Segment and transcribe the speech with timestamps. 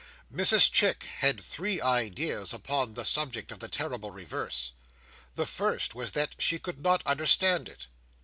[0.33, 4.71] Mrs Chick had three ideas upon the subject of the terrible reverse.
[5.35, 7.85] The first was that she could not understand it.